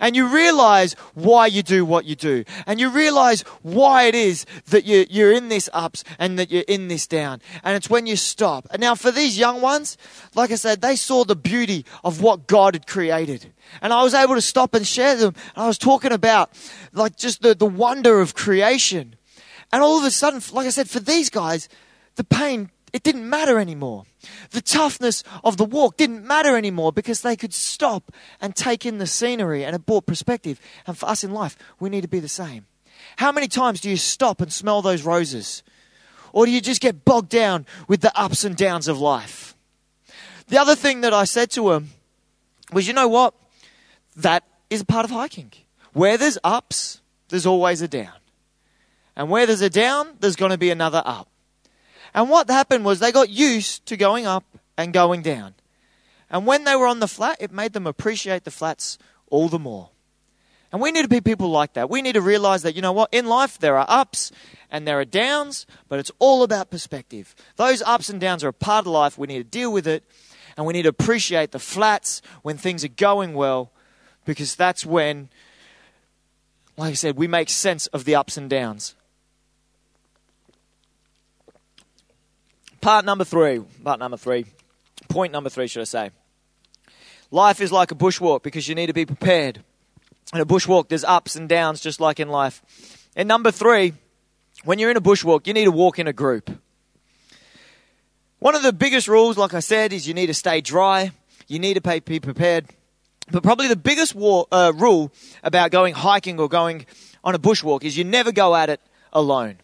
[0.00, 2.44] and you realize why you do what you do.
[2.66, 6.64] And you realize why it is that you're, you're in this ups and that you're
[6.68, 7.40] in this down.
[7.62, 8.66] And it's when you stop.
[8.70, 9.96] And now for these young ones,
[10.34, 13.52] like I said, they saw the beauty of what God had created.
[13.80, 15.34] And I was able to stop and share them.
[15.56, 16.50] I was talking about
[16.92, 19.16] like just the, the wonder of creation.
[19.72, 21.68] And all of a sudden, like I said, for these guys,
[22.16, 24.04] the pain it didn't matter anymore.
[24.50, 28.98] The toughness of the walk didn't matter anymore because they could stop and take in
[28.98, 30.60] the scenery and it brought perspective.
[30.86, 32.66] And for us in life, we need to be the same.
[33.16, 35.62] How many times do you stop and smell those roses?
[36.32, 39.54] Or do you just get bogged down with the ups and downs of life?
[40.48, 41.90] The other thing that I said to him
[42.72, 43.34] was, you know what?
[44.16, 45.52] That is a part of hiking.
[45.92, 48.12] Where there's ups, there's always a down.
[49.16, 51.28] And where there's a down, there's going to be another up.
[52.14, 54.44] And what happened was they got used to going up
[54.76, 55.54] and going down.
[56.30, 58.98] And when they were on the flat, it made them appreciate the flats
[59.28, 59.90] all the more.
[60.72, 61.90] And we need to be people like that.
[61.90, 64.32] We need to realize that, you know what, in life there are ups
[64.70, 67.34] and there are downs, but it's all about perspective.
[67.56, 69.18] Those ups and downs are a part of life.
[69.18, 70.02] We need to deal with it
[70.56, 73.70] and we need to appreciate the flats when things are going well
[74.24, 75.28] because that's when,
[76.78, 78.94] like I said, we make sense of the ups and downs.
[82.82, 83.60] Part number three.
[83.84, 84.44] Part number three.
[85.08, 86.10] Point number three, should I say.
[87.30, 89.62] Life is like a bushwalk because you need to be prepared.
[90.34, 92.60] In a bushwalk, there's ups and downs just like in life.
[93.14, 93.94] And number three,
[94.64, 96.50] when you're in a bushwalk, you need to walk in a group.
[98.40, 101.12] One of the biggest rules, like I said, is you need to stay dry.
[101.46, 102.66] You need to be prepared.
[103.30, 105.12] But probably the biggest war, uh, rule
[105.44, 106.86] about going hiking or going
[107.22, 108.80] on a bushwalk is you never go at it
[109.12, 109.58] alone.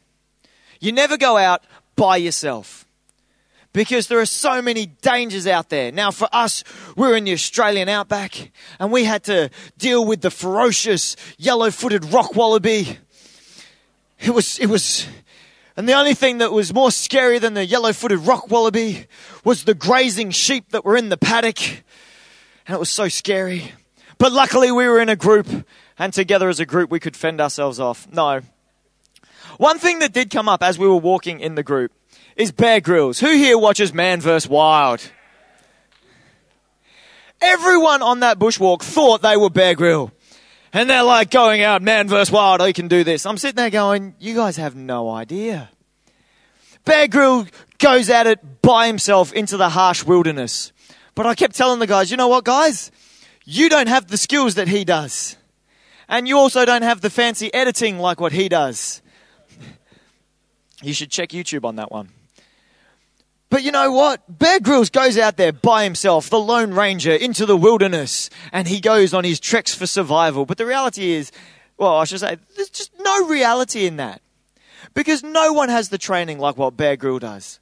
[0.78, 1.64] You never go out
[1.96, 2.84] by yourself.
[3.72, 5.92] Because there are so many dangers out there.
[5.92, 6.64] Now, for us,
[6.96, 12.04] we're in the Australian outback and we had to deal with the ferocious yellow footed
[12.06, 12.98] rock wallaby.
[14.20, 15.06] It was, it was,
[15.76, 19.06] and the only thing that was more scary than the yellow footed rock wallaby
[19.44, 21.60] was the grazing sheep that were in the paddock.
[22.66, 23.72] And it was so scary.
[24.18, 25.46] But luckily, we were in a group,
[25.96, 28.10] and together as a group, we could fend ourselves off.
[28.12, 28.40] No.
[29.58, 31.92] One thing that did come up as we were walking in the group
[32.38, 33.18] is Bear Grylls.
[33.20, 34.48] Who here watches Man vs.
[34.48, 35.10] Wild?
[37.40, 40.10] Everyone on that bushwalk thought they were Bear Grylls.
[40.72, 43.24] And they're like going out, man versus wild, I can do this.
[43.24, 45.70] I'm sitting there going, you guys have no idea.
[46.84, 47.48] Bear Grylls
[47.78, 50.72] goes at it by himself into the harsh wilderness.
[51.14, 52.90] But I kept telling the guys, you know what, guys?
[53.44, 55.36] You don't have the skills that he does.
[56.06, 59.02] And you also don't have the fancy editing like what he does.
[60.80, 62.10] You should check YouTube on that one.
[63.50, 64.38] But you know what?
[64.38, 68.80] Bear Grylls goes out there by himself, the Lone Ranger, into the wilderness, and he
[68.80, 70.44] goes on his treks for survival.
[70.44, 71.32] But the reality is,
[71.78, 74.20] well, I should say, there's just no reality in that.
[74.92, 77.60] Because no one has the training like what Bear Grylls does.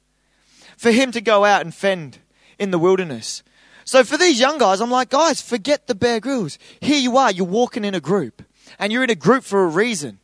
[0.75, 2.19] For him to go out and fend
[2.59, 3.43] in the wilderness.
[3.85, 6.59] So for these young guys, I'm like, guys, forget the Bear Grylls.
[6.81, 8.43] Here you are, you're walking in a group.
[8.77, 10.19] And you're in a group for a reason.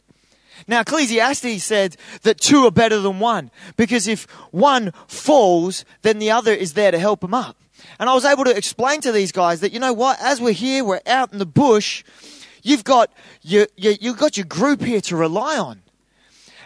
[0.67, 6.31] Now, Ecclesiastes said that two are better than one because if one falls, then the
[6.31, 7.57] other is there to help him up.
[7.99, 10.53] And I was able to explain to these guys that, you know what, as we're
[10.53, 12.03] here, we're out in the bush,
[12.61, 13.11] you've got
[13.41, 15.81] your, your, you've got your group here to rely on.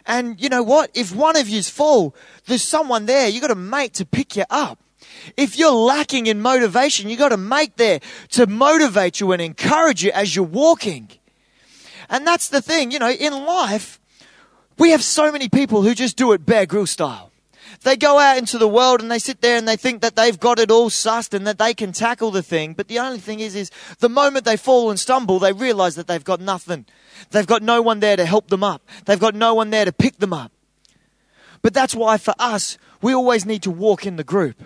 [0.06, 0.91] And you know what?
[0.93, 3.28] If one of you's fall, there's someone there.
[3.28, 4.80] You've got a mate to pick you up.
[5.36, 10.04] If you're lacking in motivation, you've got a mate there to motivate you and encourage
[10.04, 11.10] you as you're walking.
[12.10, 14.00] And that's the thing, you know, in life,
[14.78, 17.32] we have so many people who just do it Bear Grylls style.
[17.82, 20.39] They go out into the world and they sit there and they think that they've
[20.39, 22.74] got it all sussed and that they can tackle the thing.
[22.74, 26.08] But the only thing is, is the moment they fall and stumble, they realize that
[26.08, 26.86] they've got nothing.
[27.32, 28.82] They've got no one there to help them up.
[29.06, 30.52] They've got no one there to pick them up.
[31.62, 34.62] But that's why for us, we always need to walk in the group.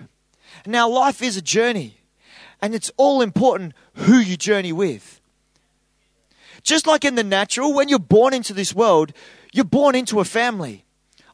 [0.66, 1.98] Now, life is a journey
[2.62, 5.21] and it's all important who you journey with.
[6.64, 9.14] Just like in the natural, when you're born into this world,
[9.52, 10.86] you're born into a family.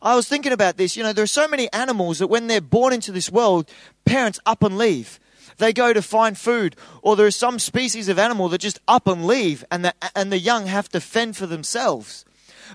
[0.02, 0.96] I was thinking about this.
[0.96, 3.70] You know, there are so many animals that when they're born into this world,
[4.06, 5.20] parents up and leave.
[5.58, 9.08] They go to find food, or there are some species of animal that just up
[9.08, 12.26] and leave, and the, and the young have to fend for themselves.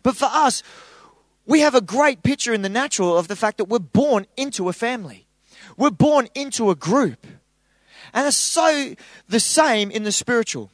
[0.03, 0.63] But for us,
[1.47, 4.69] we have a great picture in the natural of the fact that we're born into
[4.69, 5.27] a family.
[5.77, 7.27] We're born into a group.
[8.13, 8.95] And it's so
[9.29, 10.71] the same in the spiritual.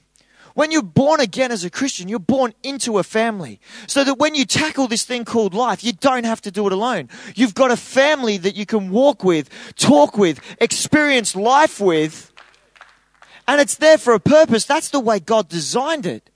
[0.58, 3.60] When you're born again as a Christian, you're born into a family.
[3.86, 6.72] So that when you tackle this thing called life, you don't have to do it
[6.72, 7.10] alone.
[7.36, 12.32] You've got a family that you can walk with, talk with, experience life with.
[13.46, 14.64] And it's there for a purpose.
[14.64, 16.28] That's the way God designed it.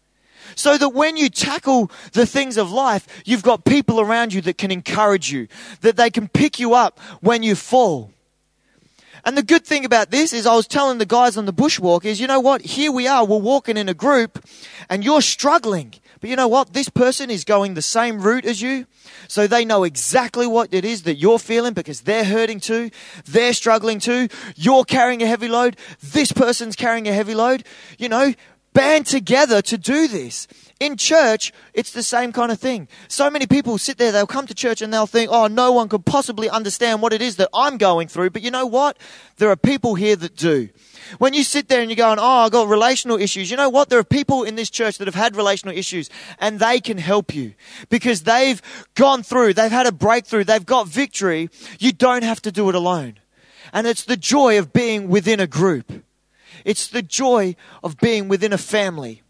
[0.55, 4.57] So that when you tackle the things of life, you've got people around you that
[4.57, 5.49] can encourage you,
[5.81, 8.13] that they can pick you up when you fall.
[9.25, 12.05] And the good thing about this is I was telling the guys on the bushwalk
[12.05, 12.63] is, you know what?
[12.63, 13.25] Here we are.
[13.25, 14.45] We're walking in a group
[14.91, 15.95] and you're struggling.
[16.21, 16.73] But you know what?
[16.73, 18.87] This person is going the same route as you.
[19.29, 22.91] So they know exactly what it is that you're feeling because they're hurting too.
[23.25, 24.29] They're struggling too.
[24.57, 25.77] You're carrying a heavy load.
[26.01, 27.65] This person's carrying a heavy load.
[27.99, 28.35] You know,
[28.73, 30.47] band together to do this.
[30.81, 32.89] In church, it's the same kind of thing.
[33.09, 35.89] So many people sit there, they'll come to church and they'll think, oh, no one
[35.89, 38.31] could possibly understand what it is that I'm going through.
[38.31, 38.99] But you know what?
[39.37, 40.71] There are people here that do.
[41.19, 43.89] When you sit there and you're going, oh, I've got relational issues, you know what?
[43.89, 47.35] There are people in this church that have had relational issues and they can help
[47.35, 47.55] you
[47.89, 48.63] because they've
[48.95, 51.51] gone through, they've had a breakthrough, they've got victory.
[51.79, 53.19] You don't have to do it alone.
[53.73, 56.05] And it's the joy of being within a group.
[56.65, 59.23] It's the joy of being within a family.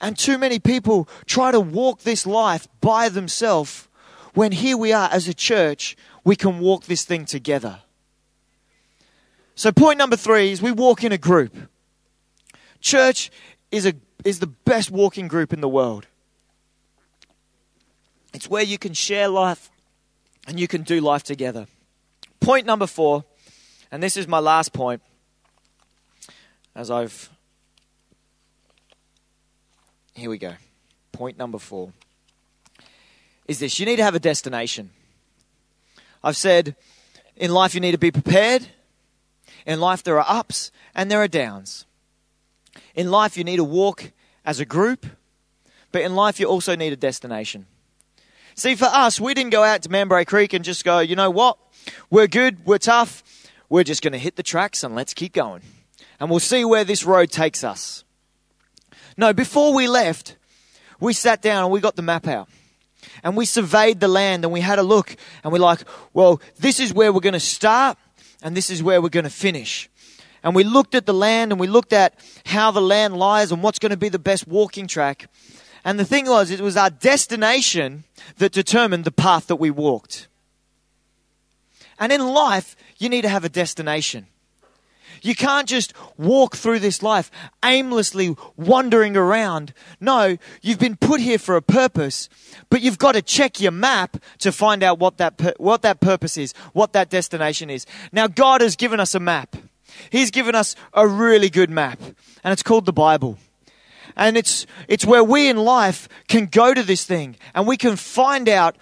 [0.00, 3.88] And too many people try to walk this life by themselves
[4.34, 7.80] when here we are as a church, we can walk this thing together.
[9.54, 11.56] So, point number three is we walk in a group.
[12.82, 13.30] Church
[13.70, 16.06] is, a, is the best walking group in the world.
[18.34, 19.70] It's where you can share life
[20.46, 21.66] and you can do life together.
[22.38, 23.24] Point number four,
[23.90, 25.00] and this is my last point,
[26.74, 27.30] as I've
[30.16, 30.54] here we go.
[31.12, 31.92] Point number four
[33.46, 34.90] is this you need to have a destination.
[36.24, 36.74] I've said
[37.36, 38.66] in life you need to be prepared.
[39.66, 41.84] In life there are ups and there are downs.
[42.94, 44.12] In life you need to walk
[44.44, 45.06] as a group,
[45.92, 47.66] but in life you also need a destination.
[48.54, 51.30] See, for us, we didn't go out to Mambray Creek and just go, you know
[51.30, 51.58] what?
[52.10, 53.22] we're good, we're tough,
[53.68, 55.62] we're just going to hit the tracks and let's keep going.
[56.18, 58.04] And we'll see where this road takes us.
[59.16, 60.36] No, before we left,
[61.00, 62.48] we sat down and we got the map out.
[63.22, 65.80] And we surveyed the land and we had a look and we're like,
[66.12, 67.96] well, this is where we're going to start
[68.42, 69.88] and this is where we're going to finish.
[70.42, 73.62] And we looked at the land and we looked at how the land lies and
[73.62, 75.28] what's going to be the best walking track.
[75.84, 78.04] And the thing was, it was our destination
[78.38, 80.28] that determined the path that we walked.
[81.98, 84.26] And in life, you need to have a destination.
[85.26, 87.32] You can't just walk through this life
[87.64, 89.74] aimlessly wandering around.
[90.00, 92.28] No, you've been put here for a purpose,
[92.70, 96.36] but you've got to check your map to find out what that, what that purpose
[96.36, 97.86] is, what that destination is.
[98.12, 99.56] Now, God has given us a map.
[100.10, 102.00] He's given us a really good map,
[102.44, 103.36] and it's called the Bible.
[104.14, 107.96] And it's, it's where we in life can go to this thing and we can
[107.96, 108.76] find out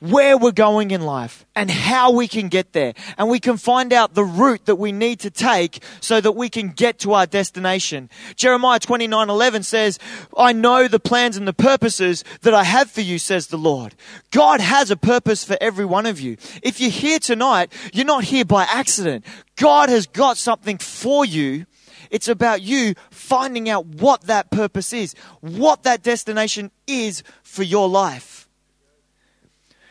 [0.00, 2.94] where we're going in life and how we can get there.
[3.16, 6.48] And we can find out the route that we need to take so that we
[6.48, 8.08] can get to our destination.
[8.36, 9.98] Jeremiah 29 11 says,
[10.36, 13.94] I know the plans and the purposes that I have for you, says the Lord.
[14.30, 16.36] God has a purpose for every one of you.
[16.62, 19.24] If you're here tonight, you're not here by accident.
[19.56, 21.66] God has got something for you.
[22.10, 27.88] It's about you finding out what that purpose is, what that destination is for your
[27.88, 28.37] life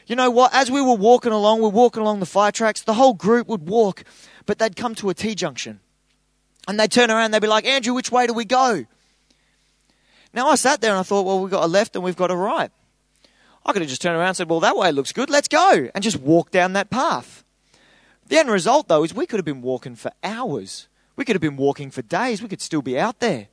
[0.07, 0.53] you know what?
[0.53, 3.47] As we were walking along, we are walking along the fire tracks, the whole group
[3.47, 4.03] would walk,
[4.45, 5.79] but they'd come to a T junction.
[6.67, 8.85] And they'd turn around, they'd be like, Andrew, which way do we go?
[10.33, 12.31] Now I sat there and I thought, well, we've got a left and we've got
[12.31, 12.71] a right.
[13.65, 15.89] I could have just turned around and said, well, that way looks good, let's go,
[15.93, 17.43] and just walk down that path.
[18.27, 20.87] The end result, though, is we could have been walking for hours.
[21.15, 22.41] We could have been walking for days.
[22.41, 23.47] We could still be out there.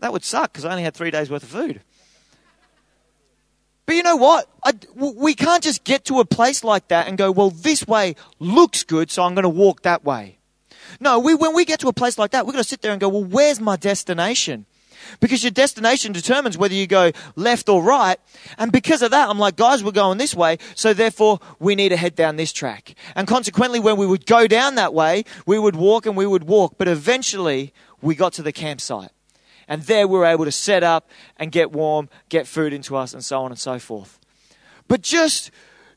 [0.00, 1.80] That would suck because I only had three days' worth of food.
[3.86, 4.48] But you know what?
[4.64, 8.16] I, we can't just get to a place like that and go, well, this way
[8.38, 10.38] looks good, so I'm going to walk that way.
[11.00, 12.92] No, we, when we get to a place like that, we're going to sit there
[12.92, 14.66] and go, well, where's my destination?
[15.20, 18.18] Because your destination determines whether you go left or right.
[18.56, 20.58] And because of that, I'm like, guys, we're going this way.
[20.74, 22.94] So therefore, we need to head down this track.
[23.14, 26.44] And consequently, when we would go down that way, we would walk and we would
[26.44, 26.76] walk.
[26.78, 29.10] But eventually, we got to the campsite.
[29.68, 33.14] And there we were able to set up and get warm, get food into us,
[33.14, 34.18] and so on and so forth.
[34.88, 35.50] But just,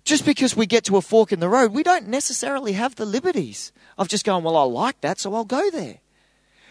[0.03, 3.05] just because we get to a fork in the road, we don't necessarily have the
[3.05, 5.99] liberties of just going, well, I like that, so I'll go there.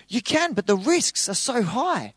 [0.08, 2.14] You can, but the risks are so high.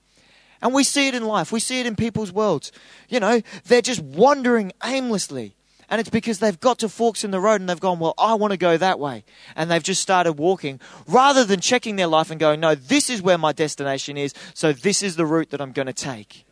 [0.61, 1.51] And we see it in life.
[1.51, 2.71] We see it in people's worlds.
[3.07, 5.55] You know, they're just wandering aimlessly.
[5.89, 8.35] And it's because they've got to forks in the road and they've gone, well, I
[8.35, 9.23] want to go that way.
[9.55, 13.23] And they've just started walking rather than checking their life and going, no, this is
[13.23, 14.33] where my destination is.
[14.53, 16.45] So this is the route that I'm going to take.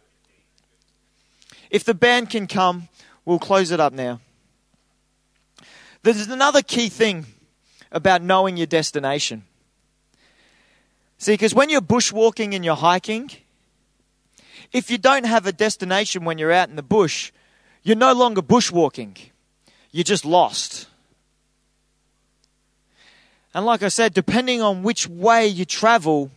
[1.69, 2.88] If the band can come,
[3.26, 4.21] we'll close it up now.
[6.02, 7.26] There's another key thing
[7.91, 9.43] about knowing your destination.
[11.19, 13.30] See, because when you're bushwalking and you're hiking,
[14.71, 17.32] if you don't have a destination when you're out in the bush,
[17.88, 19.17] you're no longer bushwalking,
[19.91, 20.88] you're just lost.
[23.54, 26.30] And like I said, depending on which way you travel,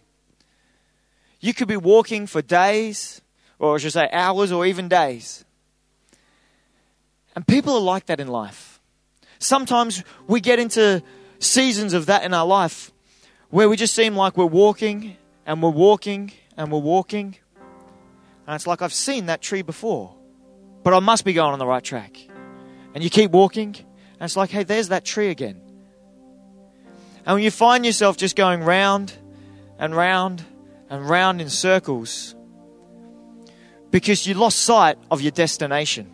[1.40, 3.20] you could be walking for days,
[3.58, 5.44] or I should say hours, or even days.
[7.34, 8.78] And people are like that in life.
[9.40, 11.02] Sometimes we get into
[11.40, 12.92] seasons of that in our life
[13.48, 17.34] where we just seem like we're walking and we're walking and we're walking.
[18.46, 20.14] And it's like I've seen that tree before
[20.82, 22.16] but I must be going on the right track.
[22.94, 25.60] And you keep walking, and it's like, hey, there's that tree again.
[27.26, 29.12] And when you find yourself just going round
[29.78, 30.44] and round
[30.88, 32.34] and round in circles
[33.90, 36.12] because you lost sight of your destination.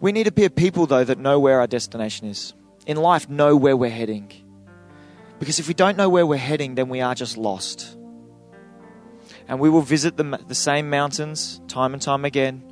[0.00, 2.54] We need to be a people, though, that know where our destination is.
[2.86, 4.32] In life, know where we're heading.
[5.38, 7.96] Because if we don't know where we're heading, then we are just lost.
[9.46, 12.62] And we will visit the, the same mountains time and time again.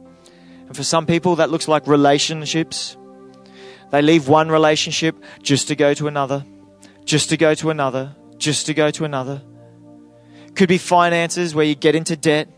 [0.66, 2.96] And for some people, that looks like relationships.
[3.90, 6.44] They leave one relationship just to go to another,
[7.04, 9.42] just to go to another, just to go to another.
[10.54, 12.48] Could be finances where you get into debt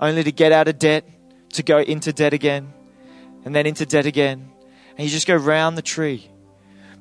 [0.00, 1.04] only to get out of debt,
[1.54, 2.72] to go into debt again,
[3.44, 4.50] and then into debt again.
[4.96, 6.30] And you just go round the tree.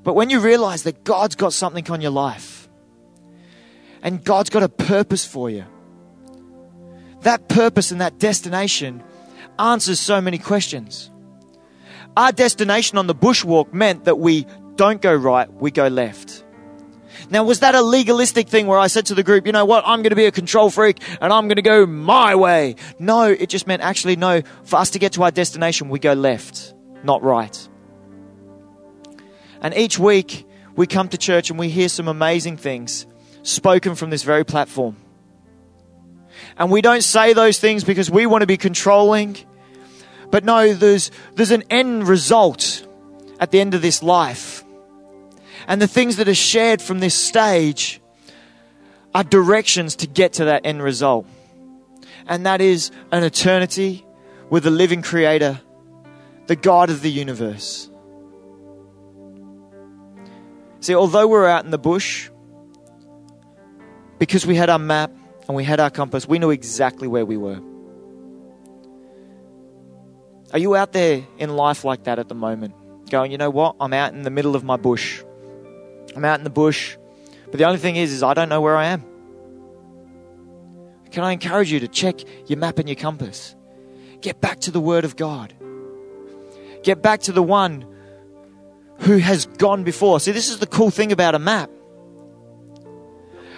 [0.08, 2.70] But when you realize that God's got something on your life
[4.02, 5.66] and God's got a purpose for you,
[7.24, 9.04] that purpose and that destination
[9.60, 11.12] answers so many questions.
[12.16, 14.48] Our destination on the bushwalk meant that we
[14.78, 16.46] don't go right, we go left.
[17.30, 19.84] Now, was that a legalistic thing where I said to the group, you know what,
[19.86, 22.78] I'm going to be a control freak and I'm going to go my way?
[22.98, 26.14] No, it just meant actually, no, for us to get to our destination, we go
[26.14, 27.68] left, not right.
[29.62, 33.06] And each week, we come to church and we hear some amazing things
[33.44, 34.98] spoken from this very platform.
[36.58, 39.38] And we don't say those things because we want to be controlling.
[40.30, 42.86] But no, there's, there's an end result
[43.40, 44.64] at the end of this life.
[45.68, 48.02] And the things that are shared from this stage
[49.14, 51.26] are directions to get to that end result.
[52.28, 54.06] And that is an eternity
[54.50, 55.60] with the living creator,
[56.48, 57.87] the God of the universe.
[60.88, 62.30] See, although we're out in the bush,
[64.20, 65.12] because we had our map
[65.46, 67.60] and we had our compass, we knew exactly where we were.
[70.54, 72.74] Are you out there in life like that at the moment?
[73.10, 73.76] Going, you know what?
[73.82, 75.22] I'm out in the middle of my bush.
[76.16, 76.96] I'm out in the bush.
[77.48, 79.04] But the only thing is, is I don't know where I am.
[81.12, 83.58] Can I encourage you to check your map and your compass?
[84.22, 85.54] Get back to the Word of God.
[86.84, 87.86] Get back to the one
[89.00, 90.20] who has gone before.
[90.20, 91.70] See, this is the cool thing about a map.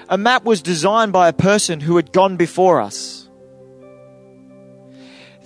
[0.10, 3.30] A map was designed by a person who had gone before us.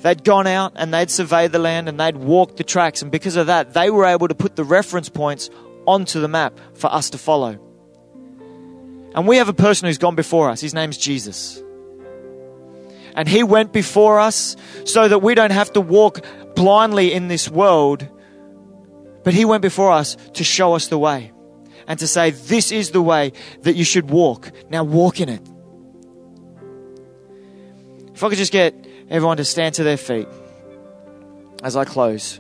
[0.02, 3.36] They'd gone out and they'd surveyed the land and they'd walked the tracks, and because
[3.36, 5.50] of that, they were able to put the reference points
[5.86, 7.60] onto the map for us to follow.
[9.16, 10.60] And we have a person who's gone before us.
[10.60, 11.62] His name's Jesus.
[13.16, 16.26] And he went before us so that we don't have to walk
[16.56, 18.08] blindly in this world,
[19.24, 21.32] but he went before us to show us the way
[21.88, 24.52] and to say, This is the way that you should walk.
[24.70, 25.42] Now walk in it.
[28.14, 28.76] If I could just get
[29.10, 30.28] everyone to stand to their feet
[31.64, 32.40] as I close.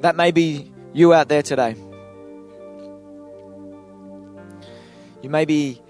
[0.00, 1.74] That may be you out there today.
[5.22, 5.80] You may be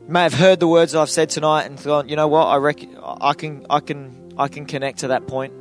[0.00, 2.56] you may have heard the words I've said tonight and thought, you know what, I
[2.58, 5.52] I can I can I can connect to that point.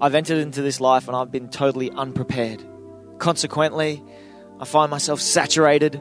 [0.00, 2.64] I've entered into this life and I've been totally unprepared.
[3.18, 4.02] Consequently,
[4.58, 6.00] I find myself saturated,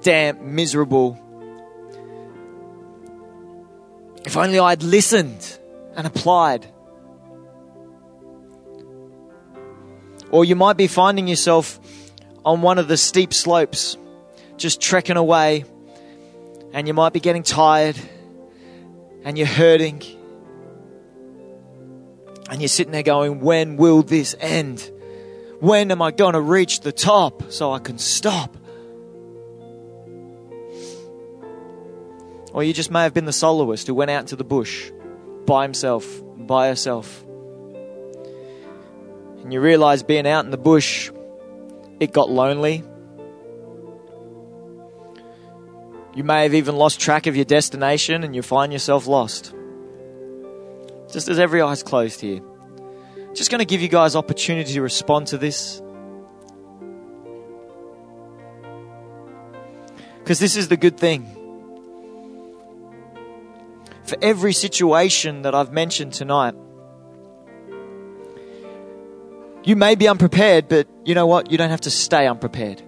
[0.00, 1.18] damp, miserable.
[4.24, 5.58] If only I'd listened
[5.94, 6.66] and applied.
[10.30, 11.78] Or you might be finding yourself
[12.44, 13.96] on one of the steep slopes,
[14.56, 15.64] just trekking away,
[16.72, 17.96] and you might be getting tired
[19.24, 20.02] and you're hurting.
[22.50, 24.90] And you're sitting there going, When will this end?
[25.60, 28.56] When am I going to reach the top so I can stop?
[32.52, 34.90] Or you just may have been the soloist who went out into the bush
[35.46, 37.24] by himself, by herself.
[39.42, 41.10] And you realize being out in the bush,
[41.98, 42.84] it got lonely.
[46.14, 49.54] You may have even lost track of your destination and you find yourself lost.
[51.10, 52.40] Just as every eye's closed here.
[53.34, 55.80] Just going to give you guys opportunity to respond to this.
[60.18, 61.26] Because this is the good thing.
[64.04, 66.54] For every situation that I've mentioned tonight,
[69.64, 71.50] you may be unprepared, but you know what?
[71.50, 72.82] You don't have to stay unprepared.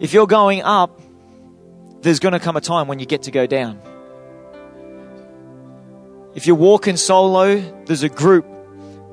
[0.00, 1.00] If you're going up,
[2.00, 3.80] there's going to come a time when you get to go down.
[6.34, 8.46] If you're walking solo, there's a group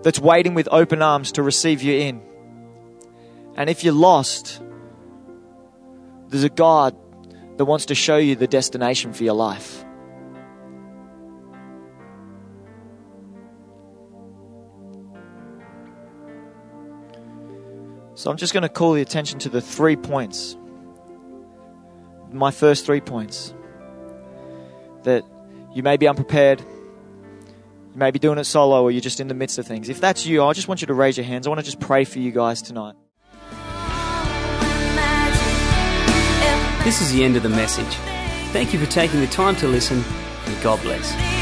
[0.03, 2.21] that's waiting with open arms to receive you in.
[3.55, 4.61] And if you're lost,
[6.29, 6.95] there's a God
[7.57, 9.85] that wants to show you the destination for your life.
[18.15, 20.57] So I'm just going to call the attention to the three points
[22.33, 23.53] my first three points
[25.03, 25.23] that
[25.73, 29.33] you may be unprepared, you may be doing it solo, or you're just in the
[29.33, 29.89] midst of things.
[29.89, 31.47] If that's you, I just want you to raise your hands.
[31.47, 32.95] I want to just pray for you guys tonight.
[36.83, 37.93] This is the end of the message.
[38.51, 40.03] Thank you for taking the time to listen,
[40.45, 41.40] and God bless.